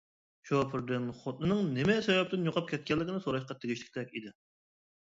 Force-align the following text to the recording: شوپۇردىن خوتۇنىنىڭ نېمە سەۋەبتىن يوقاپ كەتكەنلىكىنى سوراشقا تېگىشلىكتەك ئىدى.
شوپۇردىن 0.49 1.05
خوتۇنىنىڭ 1.17 1.63
نېمە 1.75 1.99
سەۋەبتىن 2.09 2.51
يوقاپ 2.51 2.73
كەتكەنلىكىنى 2.73 3.25
سوراشقا 3.29 3.59
تېگىشلىكتەك 3.63 4.19
ئىدى. 4.23 4.39